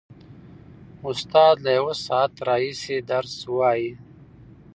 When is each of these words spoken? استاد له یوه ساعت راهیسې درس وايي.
استاد 1.09 1.55
له 1.65 1.71
یوه 1.79 1.93
ساعت 2.05 2.31
راهیسې 2.47 2.95
درس 3.11 3.35
وايي. 3.57 3.91